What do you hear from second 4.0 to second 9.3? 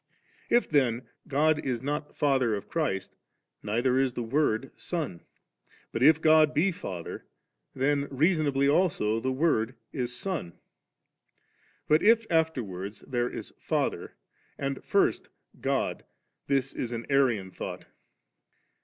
the Word Son; but if God be Father, then reasonably also